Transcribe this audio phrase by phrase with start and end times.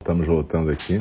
[0.00, 1.00] Estamos voltando aqui.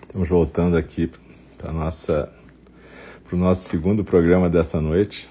[0.00, 1.10] Estamos voltando aqui
[1.58, 5.28] para o nosso segundo programa dessa noite.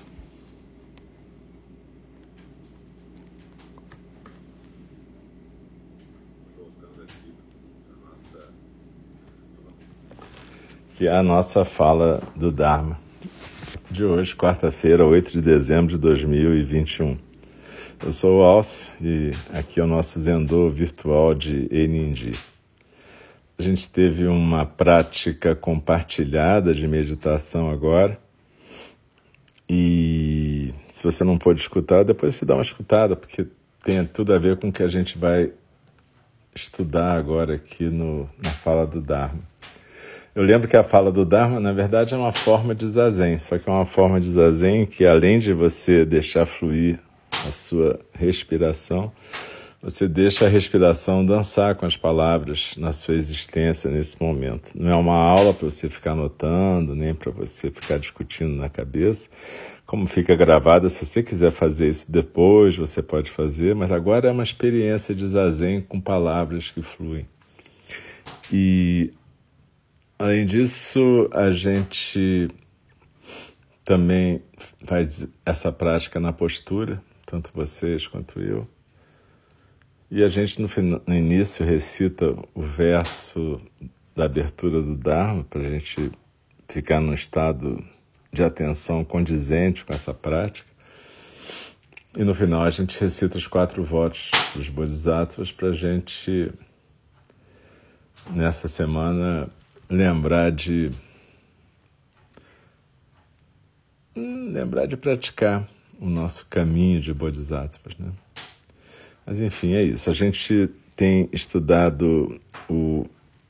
[10.99, 12.99] Que é a nossa fala do Dharma
[13.89, 17.17] de hoje, quarta-feira, 8 de dezembro de 2021.
[18.03, 22.33] Eu sou o Alcio e aqui é o nosso Zendô virtual de Enindi.
[23.57, 28.19] A gente teve uma prática compartilhada de meditação agora
[29.69, 33.47] e se você não pôde escutar, depois você dá uma escutada, porque
[33.85, 35.53] tem tudo a ver com o que a gente vai
[36.53, 39.48] estudar agora aqui no, na fala do Dharma.
[40.35, 43.57] Eu lembro que a fala do Dharma, na verdade, é uma forma de zazen, só
[43.57, 46.99] que é uma forma de zazen que, além de você deixar fluir
[47.47, 49.11] a sua respiração,
[49.81, 54.71] você deixa a respiração dançar com as palavras na sua existência nesse momento.
[54.75, 59.29] Não é uma aula para você ficar anotando, nem para você ficar discutindo na cabeça.
[59.85, 64.31] Como fica gravada, se você quiser fazer isso depois, você pode fazer, mas agora é
[64.31, 67.25] uma experiência de zazen com palavras que fluem.
[68.51, 69.11] E
[70.21, 72.49] Além disso, a gente
[73.85, 74.43] também
[74.85, 78.67] faz essa prática na postura, tanto vocês quanto eu.
[80.11, 83.61] E a gente, no, final, no início, recita o verso
[84.13, 86.11] da abertura do Dharma, para a gente
[86.67, 87.81] ficar num estado
[88.33, 90.69] de atenção condizente com essa prática.
[92.17, 96.51] E no final, a gente recita os quatro votos dos Bodhisattvas para a gente,
[98.31, 99.49] nessa semana,
[99.89, 100.91] lembrar de
[104.15, 105.67] lembrar de praticar
[105.99, 108.11] o nosso caminho de bodhisattvas, né?
[109.25, 110.09] Mas enfim, é isso.
[110.09, 113.05] A gente tem estudado o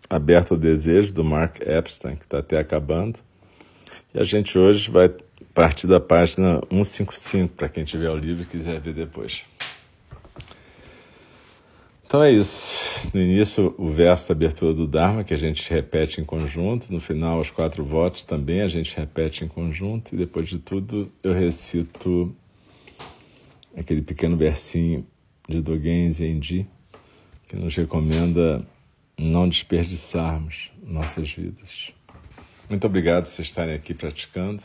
[0.10, 3.20] Aberto ao Desejo do Mark Epstein, que está até acabando.
[4.14, 5.10] E a gente hoje vai
[5.54, 9.42] partir da página 155, para quem tiver o livro e quiser ver depois.
[12.10, 12.76] Então é isso.
[13.14, 16.92] No início, o verso da abertura do Dharma, que a gente repete em conjunto.
[16.92, 20.16] No final, os quatro votos também a gente repete em conjunto.
[20.16, 22.36] E depois de tudo, eu recito
[23.78, 25.06] aquele pequeno versinho
[25.48, 26.68] de Dogen Zenji,
[27.48, 28.66] que nos recomenda
[29.16, 31.94] não desperdiçarmos nossas vidas.
[32.68, 34.64] Muito obrigado por vocês estarem aqui praticando.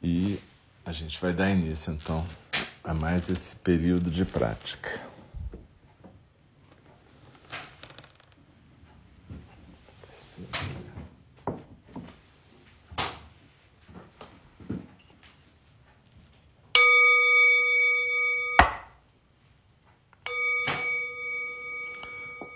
[0.00, 0.38] E
[0.86, 2.24] a gente vai dar início, então,
[2.84, 5.09] a mais esse período de prática.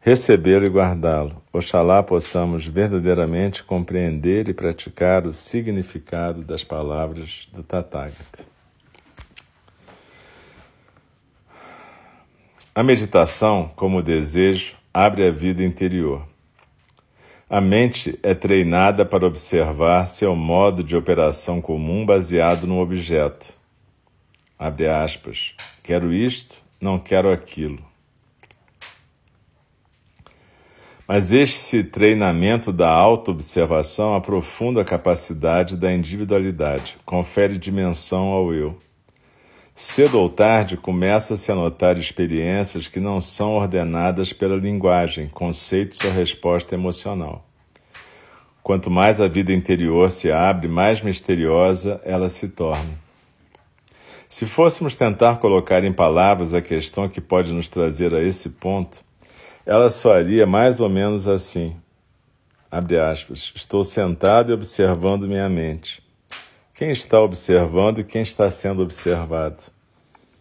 [0.00, 1.42] recebê-lo e guardá-lo.
[1.52, 8.44] Oxalá possamos verdadeiramente compreender e praticar o significado das palavras do Tathagata.
[12.74, 16.30] A meditação, como desejo, abre a vida interior
[17.52, 23.52] a mente é treinada para observar seu modo de operação comum baseado no objeto.
[24.56, 25.52] Abre aspas.
[25.82, 27.89] Quero isto, não quero aquilo.
[31.12, 38.78] Mas este treinamento da autoobservação aprofunda a capacidade da individualidade, confere dimensão ao eu.
[39.74, 46.12] Cedo ou tarde, começa-se a notar experiências que não são ordenadas pela linguagem, conceitos ou
[46.12, 47.44] resposta emocional.
[48.62, 52.96] Quanto mais a vida interior se abre, mais misteriosa ela se torna.
[54.28, 59.09] Se fôssemos tentar colocar em palavras a questão que pode nos trazer a esse ponto,
[59.64, 61.76] ela soaria mais ou menos assim:
[62.70, 66.02] aspas, estou sentado e observando minha mente.
[66.74, 69.64] Quem está observando e quem está sendo observado?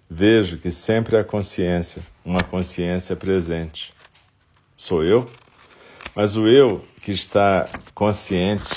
[0.09, 3.93] Vejo que sempre há consciência, uma consciência presente.
[4.75, 5.29] Sou eu?
[6.15, 8.73] Mas o eu que está consciente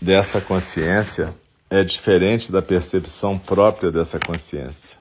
[0.00, 1.34] dessa consciência
[1.68, 4.98] é diferente da percepção própria dessa consciência.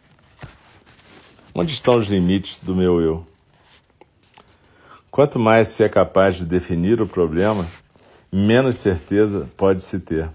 [1.54, 3.27] Onde estão os limites do meu eu?
[5.19, 7.68] Quanto mais se é capaz de definir o problema,
[8.31, 10.30] menos certeza pode-se ter.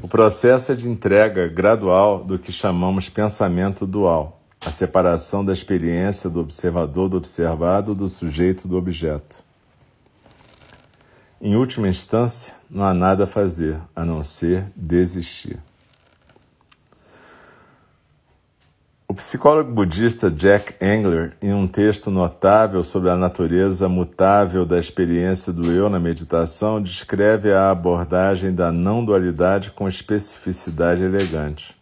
[0.00, 6.30] O processo é de entrega gradual do que chamamos pensamento dual, a separação da experiência
[6.30, 9.42] do observador do observado do sujeito do objeto.
[11.40, 15.58] Em última instância, não há nada a fazer a não ser desistir.
[19.12, 25.52] O psicólogo budista Jack Engler, em um texto notável sobre a natureza mutável da experiência
[25.52, 31.76] do eu na meditação, descreve a abordagem da não-dualidade com especificidade elegante.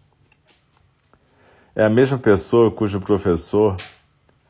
[1.73, 3.77] É a mesma pessoa cujo professor,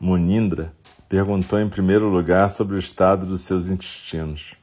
[0.00, 0.72] Munindra,
[1.06, 4.54] perguntou em primeiro lugar sobre o estado dos seus intestinos.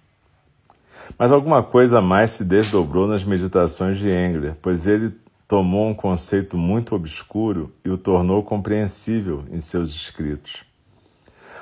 [1.20, 5.14] Mas alguma coisa mais se desdobrou nas meditações de Engler, pois ele
[5.48, 10.66] tomou um conceito muito obscuro e o tornou compreensível em seus escritos.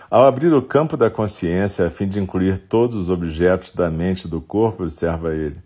[0.09, 4.25] Ao abrir o campo da consciência a fim de incluir todos os objetos da mente
[4.25, 5.57] e do corpo, observa ele,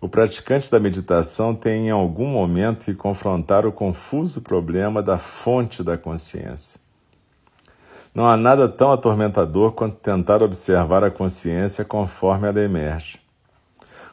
[0.00, 5.82] o praticante da meditação tem em algum momento que confrontar o confuso problema da fonte
[5.82, 6.78] da consciência.
[8.14, 13.25] Não há nada tão atormentador quanto tentar observar a consciência conforme ela emerge.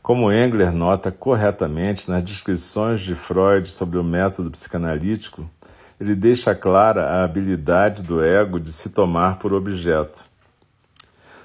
[0.04, 5.50] Como Engler nota corretamente nas descrições de Freud sobre o método psicanalítico,
[5.98, 10.26] ele deixa clara a habilidade do ego de se tomar por objeto.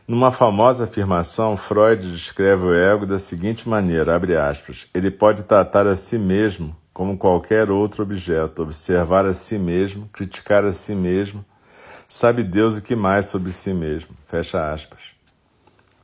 [0.08, 5.86] Numa famosa afirmação, Freud descreve o ego da seguinte maneira, abre aspas, ele pode tratar
[5.86, 11.44] a si mesmo como qualquer outro objeto, observar a si mesmo, criticar a si mesmo,
[12.08, 15.17] sabe Deus o que mais sobre si mesmo, fecha aspas.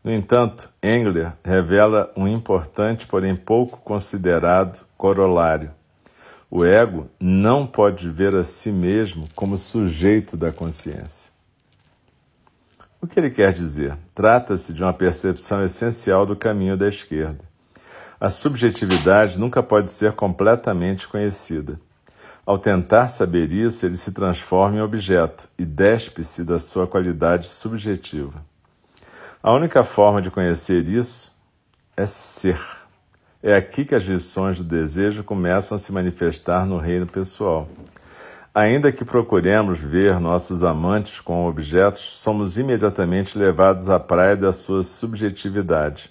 [0.04, 5.70] No entanto, Engler revela um importante, porém pouco considerado, corolário.
[6.50, 11.32] O ego não pode ver a si mesmo como sujeito da consciência.
[13.00, 13.96] O que ele quer dizer?
[14.14, 17.42] Trata-se de uma percepção essencial do caminho da esquerda.
[18.20, 21.80] A subjetividade nunca pode ser completamente conhecida.
[22.44, 28.44] Ao tentar saber isso, ele se transforma em objeto e despe-se da sua qualidade subjetiva.
[29.44, 31.30] A única forma de conhecer isso
[31.94, 32.58] é ser.
[33.42, 37.68] É aqui que as lições do desejo começam a se manifestar no reino pessoal.
[38.54, 44.82] Ainda que procuremos ver nossos amantes com objetos, somos imediatamente levados à praia da sua
[44.82, 46.10] subjetividade.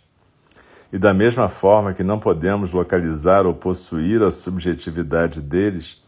[0.91, 5.99] E da mesma forma que não podemos localizar ou possuir a subjetividade deles,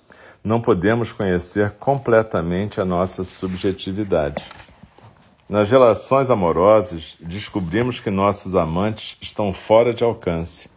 [0.43, 4.45] não podemos conhecer completamente a nossa subjetividade.
[5.47, 10.67] Nas relações amorosas, descobrimos que nossos amantes estão fora de alcance,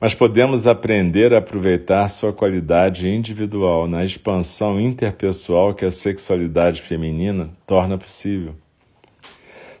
[0.00, 7.50] mas podemos aprender a aproveitar sua qualidade individual na expansão interpessoal que a sexualidade feminina
[7.66, 8.54] torna possível.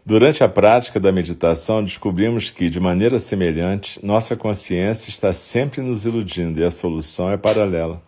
[0.04, 6.04] Durante a prática da meditação, descobrimos que, de maneira semelhante, nossa consciência está sempre nos
[6.04, 8.02] iludindo e a solução é paralela.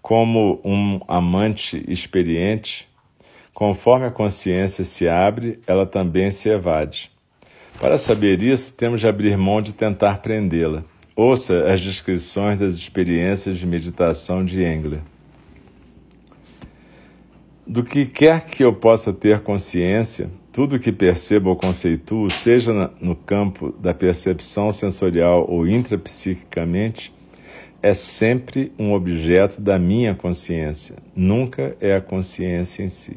[0.00, 2.88] Como um amante experiente,
[3.54, 7.08] Conforme a consciência se abre, ela também se evade.
[7.78, 10.82] Para saber isso, temos de abrir mão de tentar prendê-la.
[11.14, 15.02] Ouça as descrições das experiências de meditação de Engler.
[17.64, 23.14] Do que quer que eu possa ter consciência, tudo que percebo ou conceituo, seja no
[23.14, 27.14] campo da percepção sensorial ou intrapsiquicamente,
[27.80, 33.16] é sempre um objeto da minha consciência, nunca é a consciência em si.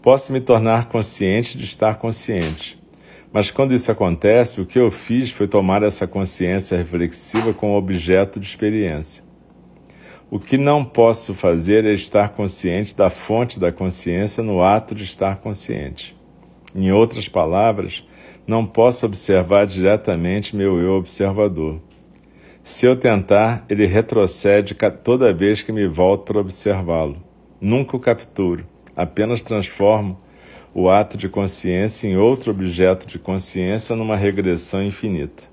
[0.00, 2.80] Posso me tornar consciente de estar consciente.
[3.32, 8.38] Mas quando isso acontece, o que eu fiz foi tomar essa consciência reflexiva como objeto
[8.38, 9.24] de experiência.
[10.30, 15.02] O que não posso fazer é estar consciente da fonte da consciência no ato de
[15.02, 16.16] estar consciente.
[16.76, 18.04] Em outras palavras,
[18.46, 21.80] não posso observar diretamente meu eu observador.
[22.62, 27.16] Se eu tentar, ele retrocede toda vez que me volto para observá-lo.
[27.60, 28.64] Nunca o capturo
[28.98, 30.18] apenas transformo
[30.74, 35.44] o ato de consciência em outro objeto de consciência numa regressão infinita.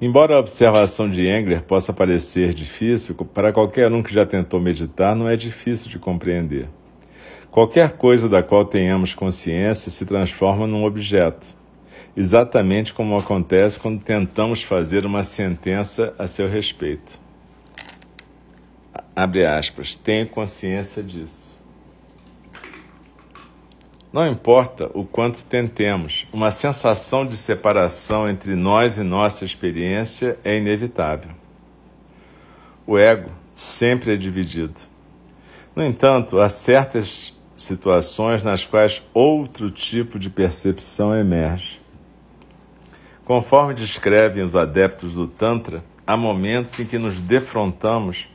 [0.00, 5.14] Embora a observação de Engler possa parecer difícil, para qualquer um que já tentou meditar,
[5.14, 6.68] não é difícil de compreender.
[7.52, 11.46] Qualquer coisa da qual tenhamos consciência se transforma num objeto,
[12.16, 17.27] exatamente como acontece quando tentamos fazer uma sentença a seu respeito.
[19.18, 21.58] Abre aspas, tenha consciência disso.
[24.12, 30.56] Não importa o quanto tentemos, uma sensação de separação entre nós e nossa experiência é
[30.56, 31.32] inevitável.
[32.86, 34.80] O ego sempre é dividido.
[35.74, 41.80] No entanto, há certas situações nas quais outro tipo de percepção emerge.
[43.24, 48.28] Conforme descrevem os adeptos do Tantra, há momentos em que nos defrontamos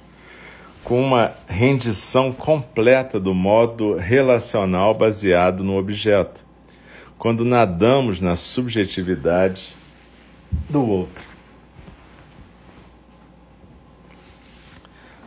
[0.83, 6.45] com uma rendição completa do modo relacional baseado no objeto,
[7.17, 9.75] quando nadamos na subjetividade
[10.69, 11.23] do outro.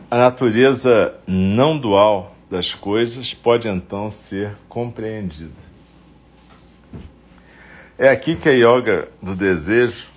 [0.09, 5.67] A natureza não dual das coisas pode então ser compreendida.
[7.97, 10.07] É aqui que a yoga do desejo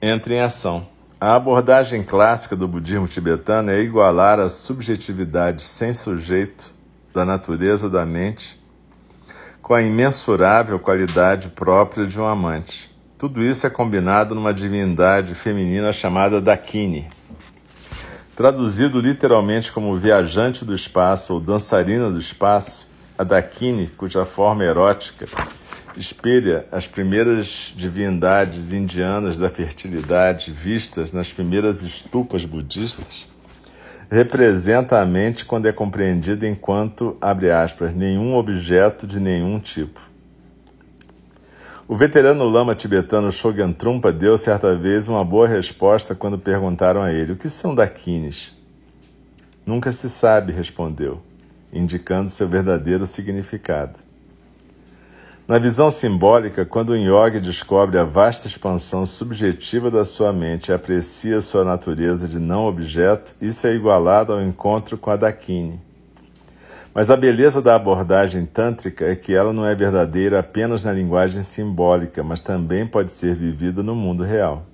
[0.00, 0.93] entra em ação.
[1.24, 6.66] A abordagem clássica do budismo tibetano é igualar a subjetividade sem sujeito
[7.14, 8.60] da natureza da mente
[9.62, 12.94] com a imensurável qualidade própria de um amante.
[13.16, 17.08] Tudo isso é combinado numa divindade feminina chamada Dakini.
[18.36, 25.26] Traduzido literalmente como viajante do espaço ou dançarina do espaço, a Dakini, cuja forma erótica
[25.96, 33.28] espelha as primeiras divindades indianas da fertilidade vistas nas primeiras estupas budistas,
[34.10, 40.00] representa a mente quando é compreendida enquanto, abre aspas, nenhum objeto de nenhum tipo.
[41.86, 47.12] O veterano lama tibetano Shogyan Trungpa deu certa vez uma boa resposta quando perguntaram a
[47.12, 48.52] ele: o que são daquines?
[49.66, 51.20] Nunca se sabe, respondeu,
[51.72, 53.98] indicando seu verdadeiro significado.
[55.46, 60.72] Na visão simbólica, quando o yogi descobre a vasta expansão subjetiva da sua mente e
[60.72, 65.78] aprecia sua natureza de não objeto, isso é igualado ao encontro com a Dakini.
[66.94, 71.42] Mas a beleza da abordagem tântrica é que ela não é verdadeira apenas na linguagem
[71.42, 74.64] simbólica, mas também pode ser vivida no mundo real.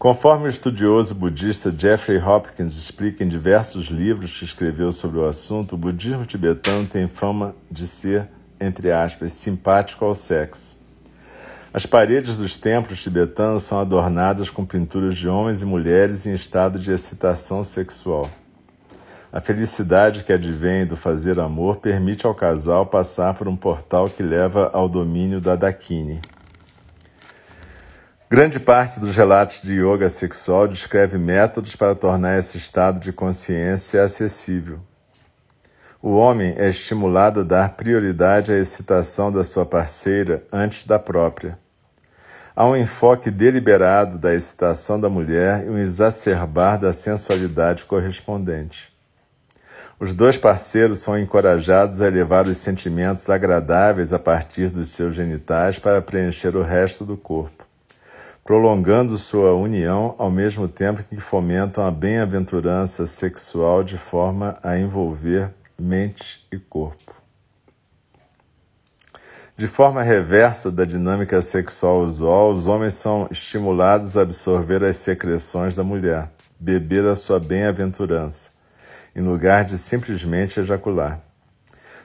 [0.00, 5.74] Conforme o estudioso budista Jeffrey Hopkins explica em diversos livros que escreveu sobre o assunto,
[5.74, 8.26] o budismo tibetano tem fama de ser
[8.62, 10.80] entre aspas, simpático ao sexo.
[11.74, 16.78] As paredes dos templos tibetanos são adornadas com pinturas de homens e mulheres em estado
[16.78, 18.28] de excitação sexual.
[19.32, 24.22] A felicidade que advém do fazer amor permite ao casal passar por um portal que
[24.22, 26.20] leva ao domínio da Dakini.
[28.30, 34.02] Grande parte dos relatos de yoga sexual descreve métodos para tornar esse estado de consciência
[34.02, 34.80] acessível.
[36.04, 41.56] O homem é estimulado a dar prioridade à excitação da sua parceira antes da própria.
[42.56, 48.92] Há um enfoque deliberado da excitação da mulher e um exacerbar da sensualidade correspondente.
[50.00, 55.78] Os dois parceiros são encorajados a elevar os sentimentos agradáveis a partir dos seus genitais
[55.78, 57.64] para preencher o resto do corpo,
[58.44, 65.52] prolongando sua união ao mesmo tempo que fomentam a bem-aventurança sexual de forma a envolver
[65.82, 67.14] mente e corpo.
[69.56, 75.76] De forma reversa da dinâmica sexual usual, os homens são estimulados a absorver as secreções
[75.76, 78.50] da mulher, beber a sua bem-aventurança,
[79.14, 81.20] em lugar de simplesmente ejacular.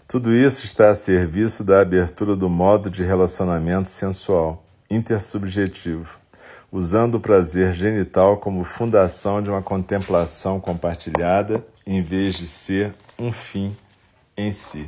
[0.07, 6.17] Tudo isso está a serviço da abertura do modo de relacionamento sensual, intersubjetivo,
[6.71, 13.31] usando o prazer genital como fundação de uma contemplação compartilhada, em vez de ser um
[13.31, 13.75] fim
[14.35, 14.87] em si.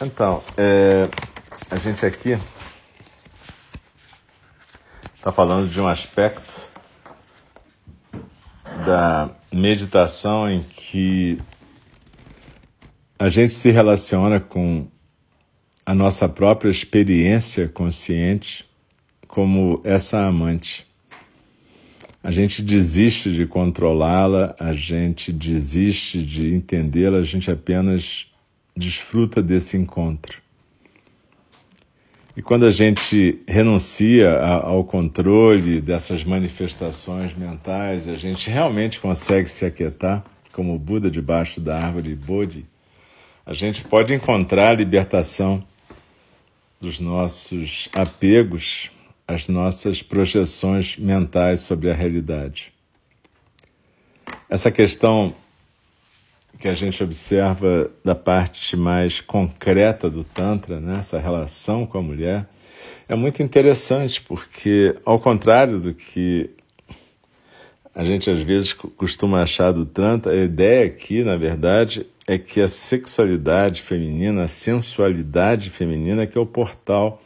[0.00, 1.08] Então, é,
[1.70, 2.38] a gente aqui
[5.14, 6.60] está falando de um aspecto
[8.84, 11.40] da meditação em que
[13.18, 14.86] a gente se relaciona com
[15.84, 18.68] a nossa própria experiência consciente
[19.26, 20.85] como essa amante.
[22.26, 28.26] A gente desiste de controlá-la, a gente desiste de entendê-la, a gente apenas
[28.76, 30.42] desfruta desse encontro.
[32.36, 39.64] E quando a gente renuncia ao controle dessas manifestações mentais, a gente realmente consegue se
[39.64, 42.66] aquietar, como o Buda debaixo da árvore Bodhi,
[43.46, 45.62] a gente pode encontrar a libertação
[46.80, 48.90] dos nossos apegos
[49.26, 52.72] às nossas projeções mentais sobre a realidade.
[54.48, 55.34] Essa questão
[56.58, 62.02] que a gente observa da parte mais concreta do Tantra, né, essa relação com a
[62.02, 62.46] mulher,
[63.08, 66.50] é muito interessante, porque, ao contrário do que
[67.94, 72.60] a gente às vezes costuma achar do Tantra, a ideia aqui, na verdade, é que
[72.60, 77.22] a sexualidade feminina, a sensualidade feminina, que é o portal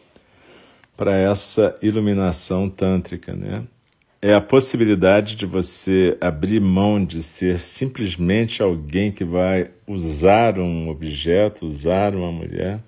[1.00, 3.64] para essa iluminação tântrica, né?
[4.20, 10.90] é a possibilidade de você abrir mão de ser simplesmente alguém que vai usar um
[10.90, 12.80] objeto, usar uma mulher,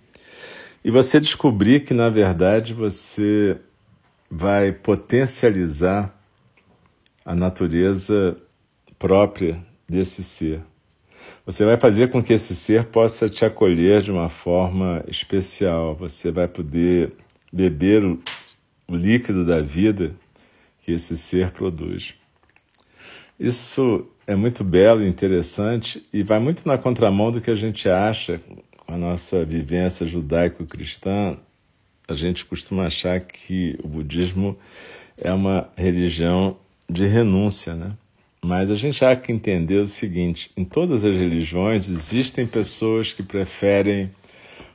[0.85, 3.57] e você descobrir que, na verdade, você
[4.31, 6.15] vai potencializar
[7.25, 8.37] a natureza
[8.99, 10.61] própria desse ser.
[11.47, 15.95] Você vai fazer com que esse ser possa te acolher de uma forma especial.
[15.95, 17.13] Você vai poder
[17.53, 18.19] beber o,
[18.89, 20.15] líquido da vida
[20.83, 22.15] que esse ser produz.
[23.39, 27.89] Isso é muito belo e interessante e vai muito na contramão do que a gente
[27.89, 28.41] acha
[28.87, 31.37] a nossa vivência judaico-cristã.
[32.07, 34.59] A gente costuma achar que o budismo
[35.17, 36.57] é uma religião
[36.89, 37.93] de renúncia, né?
[38.45, 43.23] Mas a gente há que entender o seguinte: em todas as religiões existem pessoas que
[43.23, 44.11] preferem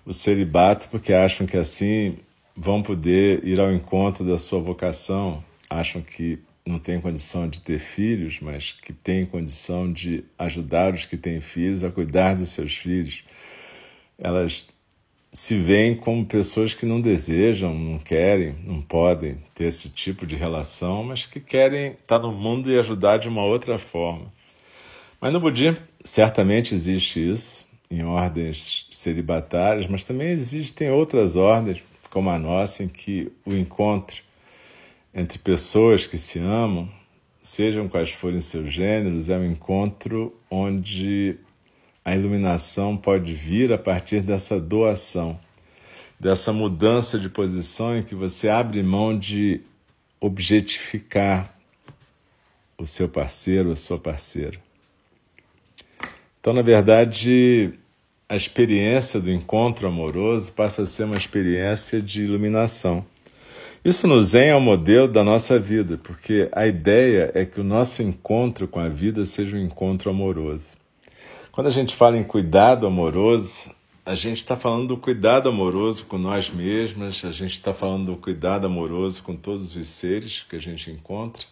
[0.05, 2.17] o celibato porque acham que assim
[2.58, 7.80] vão poder ir ao encontro da sua vocação, acham que não têm condição de ter
[7.80, 12.76] filhos, mas que têm condição de ajudar os que têm filhos a cuidar dos seus
[12.76, 13.24] filhos.
[14.18, 14.68] Elas
[15.32, 20.36] se veem como pessoas que não desejam, não querem, não podem ter esse tipo de
[20.36, 24.34] relação, mas que querem estar no mundo e ajudar de uma outra forma.
[25.22, 31.82] Mas no budismo certamente existe isso em ordens celibatárias, mas também existem outras ordens
[32.18, 34.24] como a nossa em que o encontro
[35.14, 36.90] entre pessoas que se amam,
[37.40, 41.38] sejam quais forem seus gêneros, é um encontro onde
[42.03, 45.40] a iluminação pode vir a partir dessa doação,
[46.20, 49.62] dessa mudança de posição em que você abre mão de
[50.20, 51.53] objetificar
[52.80, 54.60] o seu parceiro, a sua parceira.
[56.40, 57.75] Então, na verdade,
[58.29, 63.05] a experiência do encontro amoroso passa a ser uma experiência de iluminação
[63.87, 67.63] isso no Zen é o modelo da nossa vida, porque a ideia é que o
[67.63, 70.75] nosso encontro com a vida seja um encontro amoroso.
[71.53, 73.72] Quando a gente fala em cuidado amoroso,
[74.05, 78.18] a gente está falando do cuidado amoroso com nós mesmas, a gente está falando do
[78.18, 81.46] cuidado amoroso com todos os seres que a gente encontra,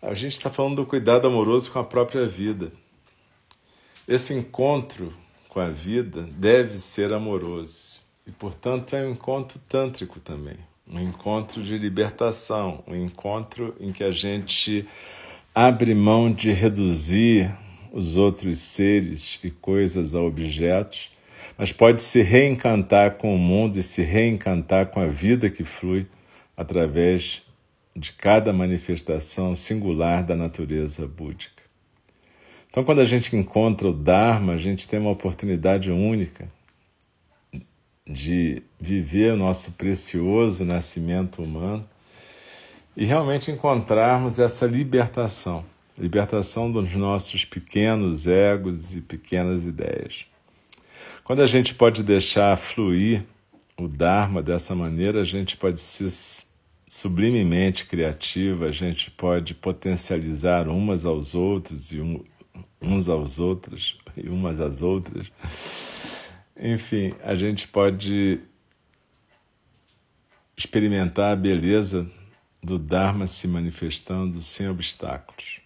[0.00, 2.70] a gente está falando do cuidado amoroso com a própria vida.
[4.06, 5.12] Esse encontro
[5.54, 8.00] com a vida deve ser amoroso.
[8.26, 10.56] E, portanto, é um encontro tântrico também.
[10.86, 14.84] Um encontro de libertação, um encontro em que a gente
[15.54, 17.56] abre mão de reduzir
[17.92, 21.12] os outros seres e coisas a objetos,
[21.56, 26.08] mas pode se reencantar com o mundo e se reencantar com a vida que flui
[26.56, 27.42] através
[27.94, 31.53] de cada manifestação singular da natureza búdica.
[32.74, 36.48] Então, quando a gente encontra o Dharma, a gente tem uma oportunidade única
[38.04, 41.88] de viver o nosso precioso nascimento humano
[42.96, 45.64] e realmente encontrarmos essa libertação
[45.96, 50.26] libertação dos nossos pequenos egos e pequenas ideias.
[51.22, 53.22] Quando a gente pode deixar fluir
[53.78, 56.10] o Dharma dessa maneira, a gente pode ser
[56.88, 62.20] sublimemente criativa, a gente pode potencializar umas aos outros e um,
[62.80, 65.26] uns aos outros e umas às outras.
[66.56, 68.40] Enfim, a gente pode
[70.56, 72.10] experimentar a beleza
[72.62, 75.60] do Dharma se manifestando sem obstáculos.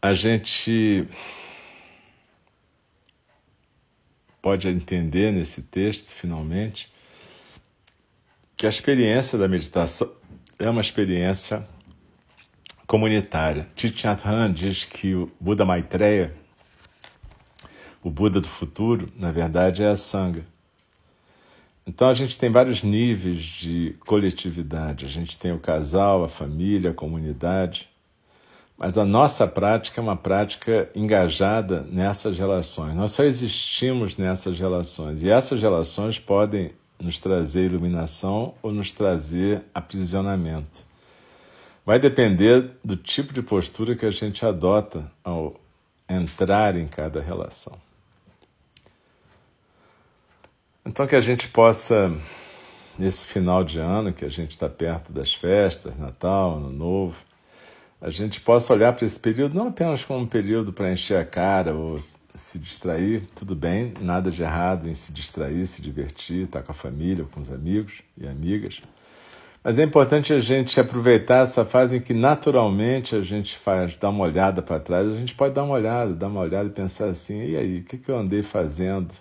[0.00, 1.06] A gente
[4.40, 6.92] pode entender nesse texto, finalmente,
[8.56, 10.12] que a experiência da meditação
[10.58, 11.66] é uma experiência
[12.86, 13.68] comunitária.
[14.24, 16.34] Hanh diz que o Buda Maitreya
[18.02, 20.44] o Buda do futuro, na verdade, é a Sangha.
[21.86, 25.04] Então a gente tem vários níveis de coletividade.
[25.04, 27.88] A gente tem o casal, a família, a comunidade.
[28.76, 32.96] Mas a nossa prática é uma prática engajada nessas relações.
[32.96, 35.22] Nós só existimos nessas relações.
[35.22, 40.84] E essas relações podem nos trazer iluminação ou nos trazer aprisionamento.
[41.84, 45.60] Vai depender do tipo de postura que a gente adota ao
[46.08, 47.76] entrar em cada relação.
[50.86, 52.16] Então, que a gente possa,
[52.98, 57.16] nesse final de ano, que a gente está perto das festas, Natal, Ano Novo,
[58.00, 61.24] a gente possa olhar para esse período não apenas como um período para encher a
[61.24, 61.98] cara ou
[62.34, 66.74] se distrair, tudo bem, nada de errado em se distrair, se divertir, estar com a
[66.74, 68.80] família, com os amigos e amigas.
[69.64, 74.08] Mas é importante a gente aproveitar essa fase em que naturalmente a gente faz, dá
[74.08, 77.06] uma olhada para trás, a gente pode dar uma olhada, dar uma olhada e pensar
[77.06, 79.12] assim, e aí, o que, que eu andei fazendo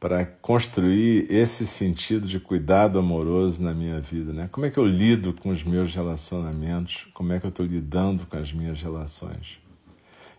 [0.00, 4.48] para construir esse sentido de cuidado amoroso na minha vida, né?
[4.50, 7.06] Como é que eu lido com os meus relacionamentos?
[7.14, 9.58] Como é que eu estou lidando com as minhas relações?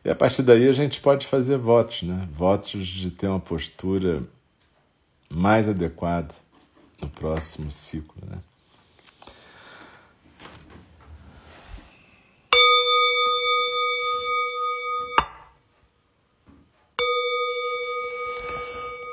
[0.05, 2.27] E a partir daí a gente pode fazer votos, né?
[2.31, 4.21] Votos de ter uma postura
[5.29, 6.33] mais adequada
[7.01, 8.37] no próximo ciclo, né?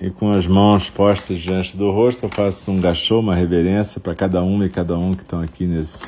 [0.00, 4.14] e com as mãos postas diante do rosto, eu faço um gachô, uma reverência para
[4.14, 6.06] cada uma e cada um que estão aqui nesse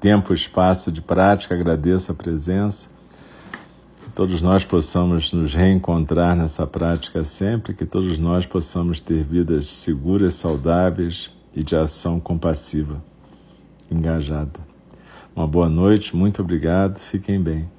[0.00, 1.54] tempo, espaço de prática.
[1.54, 2.88] Agradeço a presença.
[4.02, 9.66] Que todos nós possamos nos reencontrar nessa prática sempre, que todos nós possamos ter vidas
[9.66, 13.02] seguras, saudáveis e de ação compassiva,
[13.88, 14.58] engajada.
[15.36, 17.70] Uma boa noite, muito obrigado, fiquem bem.